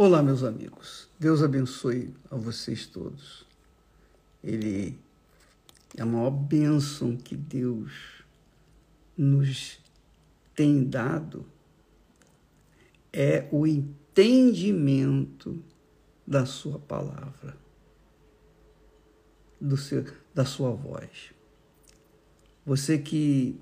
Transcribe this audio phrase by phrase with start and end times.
[0.00, 1.08] Olá, meus amigos.
[1.18, 3.44] Deus abençoe a vocês todos.
[4.44, 4.96] Ele
[5.96, 8.22] é a maior bênção que Deus
[9.16, 9.80] nos
[10.54, 11.44] tem dado
[13.12, 15.60] é o entendimento
[16.24, 17.56] da sua palavra,
[19.60, 21.34] do seu, da sua voz.
[22.64, 23.60] Você que,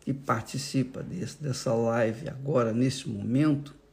[0.00, 3.83] que participa desse, dessa live agora, nesse momento,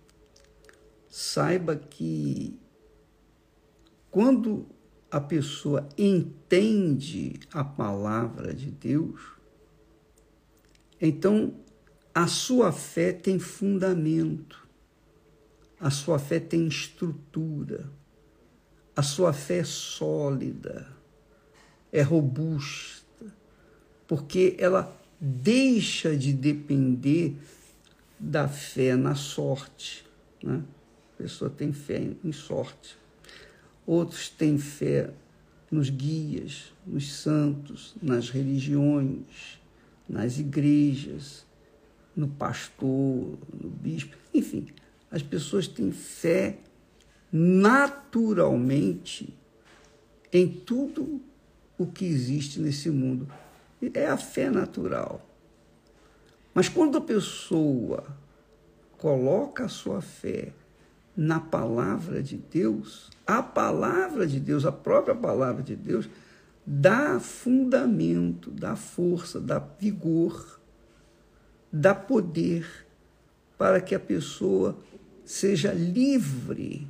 [1.11, 2.57] saiba que
[4.09, 4.65] quando
[5.11, 9.19] a pessoa entende a palavra de Deus,
[11.01, 11.53] então
[12.15, 14.65] a sua fé tem fundamento,
[15.77, 17.91] a sua fé tem estrutura,
[18.95, 20.87] a sua fé é sólida,
[21.91, 23.25] é robusta,
[24.07, 27.35] porque ela deixa de depender
[28.17, 30.05] da fé na sorte.
[30.41, 30.63] Né?
[31.21, 32.97] Pessoa tem fé em sorte.
[33.85, 35.11] Outros têm fé
[35.69, 39.61] nos guias, nos santos, nas religiões,
[40.09, 41.45] nas igrejas,
[42.15, 44.69] no pastor, no bispo, enfim,
[45.11, 46.57] as pessoas têm fé
[47.31, 49.31] naturalmente
[50.33, 51.21] em tudo
[51.77, 53.31] o que existe nesse mundo.
[53.93, 55.23] É a fé natural.
[56.51, 58.07] Mas quando a pessoa
[58.97, 60.53] coloca a sua fé
[61.21, 66.09] na palavra de Deus, a palavra de Deus, a própria palavra de Deus,
[66.65, 70.61] dá fundamento, dá força, dá vigor
[71.71, 72.67] dá poder
[73.57, 74.77] para que a pessoa
[75.23, 76.87] seja livre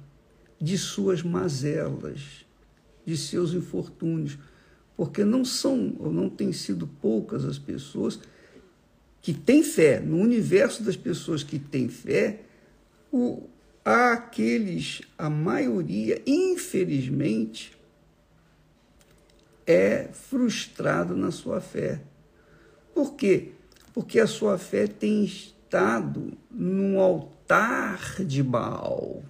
[0.60, 2.46] de suas mazelas,
[3.06, 4.38] de seus infortúnios,
[4.96, 8.20] porque não são ou não têm sido poucas as pessoas
[9.22, 10.00] que têm fé.
[10.00, 12.42] No universo das pessoas que têm fé,
[13.12, 13.48] o,
[13.84, 17.78] há aqueles, a maioria, infelizmente,
[19.66, 22.02] é frustrado na sua fé.
[22.94, 23.54] Por quê?
[23.94, 29.24] porque a sua fé tem estado no altar de Baal.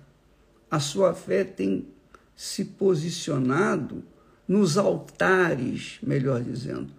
[0.70, 1.88] A sua fé tem
[2.36, 4.04] se posicionado
[4.48, 6.92] nos altares, melhor dizendo,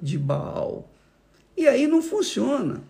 [0.00, 0.90] de Baal.
[1.56, 2.82] E aí não funciona.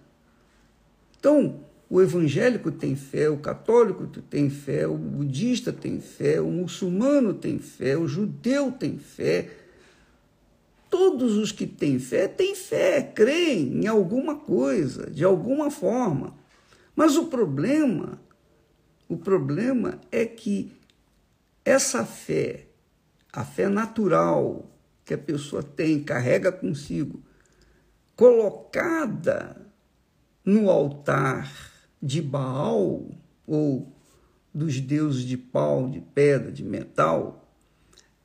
[1.19, 7.35] Então, o evangélico tem fé, o católico tem fé, o budista tem fé, o muçulmano
[7.35, 9.51] tem fé, o judeu tem fé,
[10.89, 16.35] Todos os que têm fé têm fé, creem em alguma coisa, de alguma forma.
[16.95, 18.21] Mas o problema,
[19.09, 20.73] o problema é que
[21.65, 22.69] essa fé,
[23.33, 24.71] a fé natural
[25.05, 27.23] que a pessoa tem, carrega consigo,
[28.15, 29.67] colocada
[30.45, 33.09] no altar de Baal
[33.47, 33.93] ou
[34.55, 37.47] dos deuses de pau, de pedra, de metal,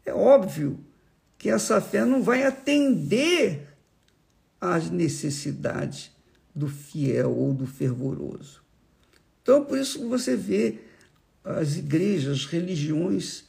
[0.06, 0.80] é óbvio
[1.38, 3.68] que essa fé não vai atender
[4.60, 6.12] às necessidades
[6.54, 8.62] do fiel ou do fervoroso.
[9.42, 10.80] Então, por isso você vê
[11.44, 13.44] as igrejas, as religiões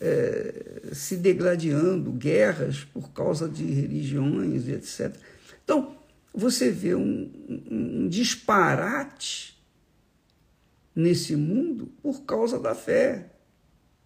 [0.00, 5.14] é, se degladiando, guerras por causa de religiões, etc.
[5.64, 5.96] Então,
[6.34, 7.30] você vê um,
[7.70, 9.59] um disparate
[10.94, 13.32] nesse mundo por causa da fé.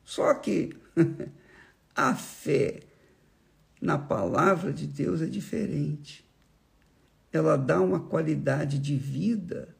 [0.04, 0.76] Só que
[1.94, 2.80] a fé
[3.80, 6.24] na palavra de Deus é diferente.
[7.32, 9.74] Ela dá uma qualidade de vida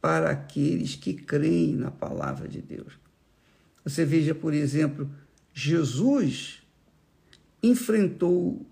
[0.00, 2.98] para aqueles que creem na palavra de Deus.
[3.84, 5.10] Você veja, por exemplo,
[5.52, 6.62] Jesus
[7.62, 8.66] enfrentou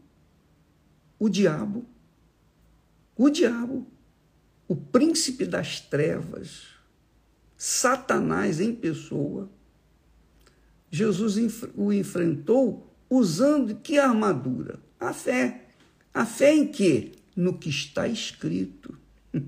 [1.18, 1.86] o diabo,
[3.16, 3.86] o diabo,
[4.66, 6.73] o príncipe das trevas,
[7.56, 9.50] Satanás em pessoa.
[10.90, 11.36] Jesus
[11.74, 14.78] o enfrentou usando que armadura?
[14.98, 15.68] A fé.
[16.12, 17.12] A fé em quê?
[17.34, 18.96] No que está escrito.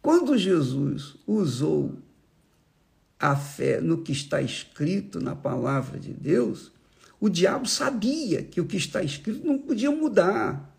[0.00, 1.96] Quando Jesus usou
[3.18, 6.72] a fé no que está escrito na palavra de Deus,
[7.20, 10.76] o diabo sabia que o que está escrito não podia mudar.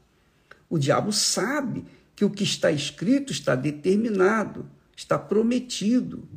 [0.69, 6.27] O diabo sabe que o que está escrito está determinado, está prometido.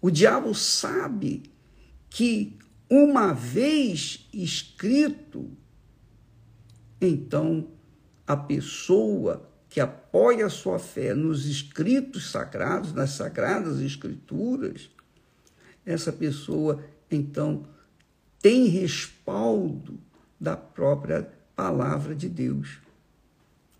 [0.00, 1.42] O diabo sabe
[2.08, 2.58] que
[2.88, 5.50] uma vez escrito,
[7.00, 7.68] então
[8.26, 14.90] a pessoa que apoia a sua fé nos escritos sagrados, nas sagradas escrituras,
[15.86, 17.66] essa pessoa então
[18.40, 20.00] tem respaldo
[20.40, 22.78] da própria palavra de Deus.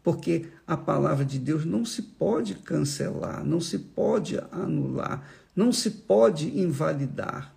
[0.03, 5.91] Porque a palavra de Deus não se pode cancelar, não se pode anular, não se
[5.91, 7.55] pode invalidar.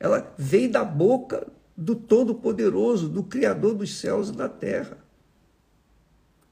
[0.00, 1.46] Ela veio da boca
[1.76, 4.96] do Todo-Poderoso, do Criador dos céus e da terra.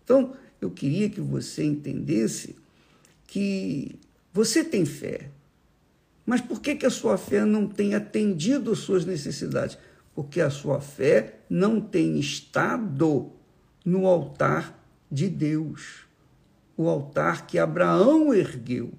[0.02, 2.56] Então, eu queria que você entendesse
[3.26, 3.98] que
[4.32, 5.30] você tem fé,
[6.26, 9.78] mas por que, que a sua fé não tem atendido às suas necessidades?
[10.14, 13.30] Porque a sua fé não tem estado
[13.84, 14.83] no altar
[15.14, 16.06] de Deus,
[16.76, 18.92] o altar que Abraão ergueu.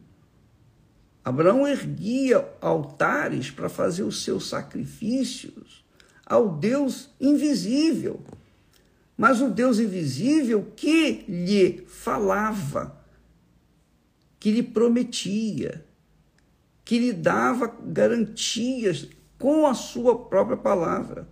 [1.24, 5.84] Abraão erguia altares para fazer os seus sacrifícios
[6.26, 8.24] ao Deus invisível.
[9.18, 12.98] Mas o Deus invisível que lhe falava,
[14.40, 15.86] que lhe prometia,
[16.84, 21.28] que lhe dava garantias com a sua própria palavra.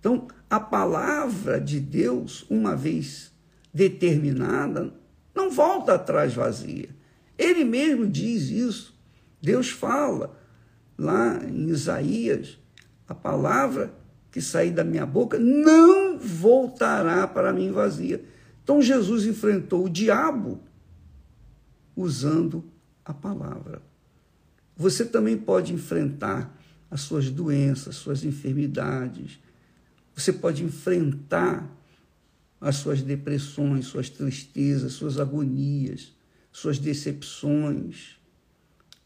[0.00, 3.32] Então, a palavra de Deus, uma vez
[3.72, 4.92] determinada,
[5.34, 6.88] não volta atrás vazia.
[7.36, 8.98] Ele mesmo diz isso.
[9.40, 10.36] Deus fala
[10.96, 12.58] lá em Isaías:
[13.06, 13.94] a palavra
[14.30, 18.24] que sair da minha boca não voltará para mim vazia.
[18.62, 20.60] Então Jesus enfrentou o diabo
[21.96, 22.64] usando
[23.04, 23.80] a palavra.
[24.76, 26.56] Você também pode enfrentar
[26.90, 29.40] as suas doenças, suas enfermidades.
[30.14, 31.68] Você pode enfrentar
[32.60, 36.12] as suas depressões, suas tristezas, suas agonias,
[36.50, 38.16] suas decepções,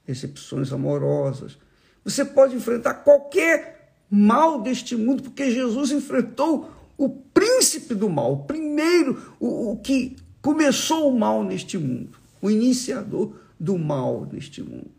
[0.07, 1.59] decepções amorosas.
[2.05, 8.45] Você pode enfrentar qualquer mal deste mundo, porque Jesus enfrentou o príncipe do mal, o
[8.45, 14.91] primeiro, o, o que começou o mal neste mundo, o iniciador do mal neste mundo.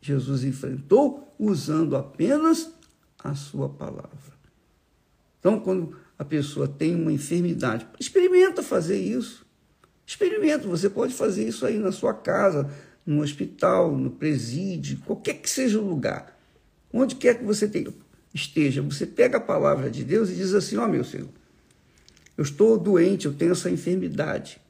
[0.00, 2.70] Jesus enfrentou usando apenas
[3.22, 4.36] a sua palavra.
[5.40, 9.44] Então, quando a pessoa tem uma enfermidade, experimenta fazer isso.
[10.06, 12.70] Experimenta, você pode fazer isso aí na sua casa,
[13.04, 16.38] no hospital, no presídio, qualquer que seja o lugar.
[16.92, 17.70] Onde quer que você
[18.32, 21.28] esteja, você pega a palavra de Deus e diz assim: Ó oh, meu Senhor,
[22.36, 24.60] eu estou doente, eu tenho essa enfermidade.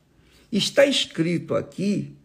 [0.50, 2.16] Está escrito aqui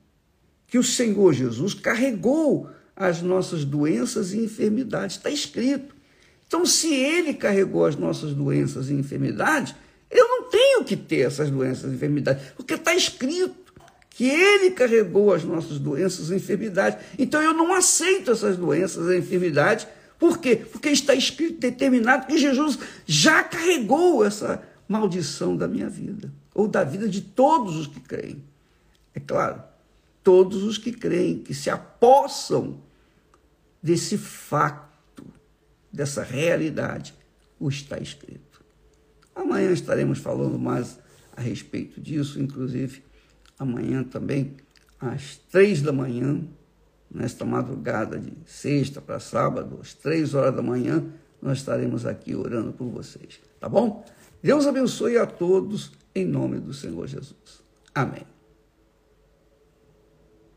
[0.67, 5.17] que o Senhor Jesus carregou as nossas doenças e enfermidades.
[5.17, 5.95] Está escrito.
[6.51, 9.73] Então, se ele carregou as nossas doenças e enfermidades,
[10.09, 13.73] eu não tenho que ter essas doenças e enfermidades, porque está escrito
[14.09, 16.99] que ele carregou as nossas doenças e enfermidades.
[17.17, 19.87] Então, eu não aceito essas doenças e enfermidades.
[20.19, 20.57] Por quê?
[20.57, 26.83] Porque está escrito, determinado, que Jesus já carregou essa maldição da minha vida, ou da
[26.83, 28.43] vida de todos os que creem.
[29.15, 29.63] É claro,
[30.21, 32.77] todos os que creem, que se apossam
[33.81, 34.90] desse facto,
[35.91, 37.13] dessa realidade,
[37.59, 38.63] o está escrito.
[39.35, 40.99] Amanhã estaremos falando mais
[41.35, 43.03] a respeito disso, inclusive
[43.57, 44.55] amanhã também,
[44.99, 46.41] às três da manhã,
[47.09, 51.03] nesta madrugada de sexta para sábado, às três horas da manhã,
[51.41, 54.05] nós estaremos aqui orando por vocês, tá bom?
[54.41, 57.61] Deus abençoe a todos em nome do Senhor Jesus.
[57.93, 58.25] Amém.